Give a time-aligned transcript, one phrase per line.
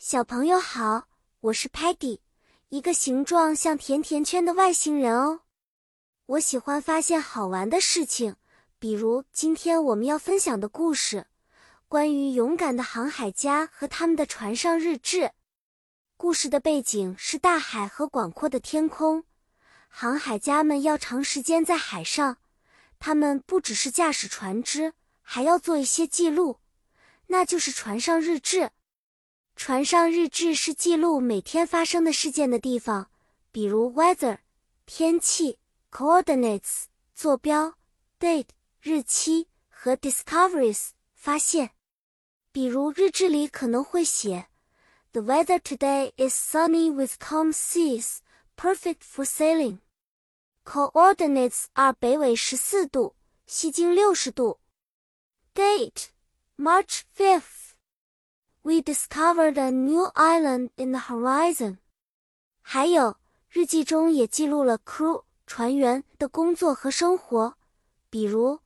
[0.00, 1.08] 小朋友好，
[1.40, 2.20] 我是 Patty，
[2.68, 5.40] 一个形状像甜甜圈的外星人哦。
[6.26, 8.36] 我喜欢发现好玩的事情，
[8.78, 11.26] 比如今天我们要分享的故事，
[11.88, 15.32] 关于勇敢的航海家和他们的船上日志。
[16.16, 19.24] 故事的背景是大海和广阔的天空，
[19.88, 22.38] 航海家们要长时间在海上，
[23.00, 24.92] 他们不只是驾驶船只，
[25.22, 26.60] 还要做一些记录，
[27.26, 28.70] 那就是船上日志。
[29.58, 33.10] 船上日志是记录每天发生的事件的地方，
[33.50, 34.38] 比如 weather
[34.86, 35.58] 天气
[35.90, 37.74] ，coordinates 坐标
[38.20, 38.50] ，date
[38.80, 41.72] 日期和 discoveries 发现。
[42.52, 44.46] 比如日志里可能会写
[45.10, 48.18] ：The weather today is sunny with calm seas,
[48.56, 49.80] perfect for sailing.
[50.64, 54.60] Coordinates are 北纬十四度，西经六十度。
[55.52, 56.10] Date
[56.56, 57.57] March 5th.
[58.67, 61.77] We discovered a new island in the horizon。
[62.61, 63.17] 还有
[63.49, 67.55] 日记中也记录了 crew 船员的工作和生活，
[68.09, 68.61] 比如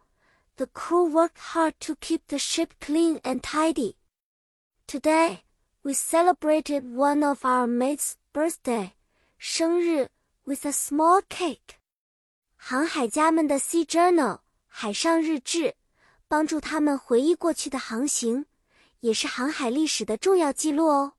[0.56, 3.96] The crew worked hard to keep the ship clean and tidy.
[4.88, 5.40] Today
[5.82, 8.92] we celebrated one of our mates' birthday
[9.38, 10.10] 生日
[10.46, 11.78] with a small cake。
[12.56, 15.76] 航海家们的 sea journal 海上日志，
[16.28, 18.46] 帮助他们回忆过去的航行。
[19.03, 21.15] 也是航海历史的重要记录哦。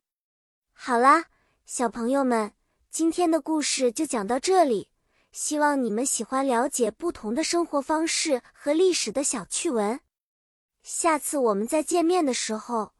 [0.71, 1.25] 好啦，
[1.65, 2.53] 小朋友们，
[2.89, 4.89] 今天的故事就讲到这里。
[5.33, 9.99] 希望你们喜欢了解不同的生活方式和历史的小趣闻。
[10.81, 12.93] 下次我们再见面的时候，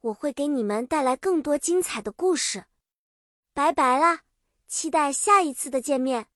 [0.00, 2.64] 我会给你们带来更多精彩的故事。
[3.52, 4.20] 拜拜啦，
[4.66, 6.28] 期待下一次的见面。